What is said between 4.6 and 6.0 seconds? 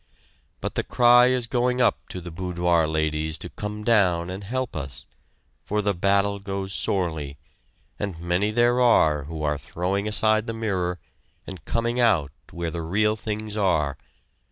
us, for the